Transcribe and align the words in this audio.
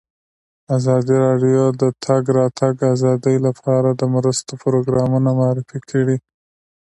ازادي 0.77 1.15
راډیو 1.25 1.63
د 1.73 1.73
د 1.81 1.83
تګ 2.05 2.23
راتګ 2.37 2.75
ازادي 2.93 3.35
لپاره 3.47 3.89
د 3.99 4.01
مرستو 4.15 4.51
پروګرامونه 4.63 5.29
معرفي 5.39 5.79
کړي. 5.89 6.17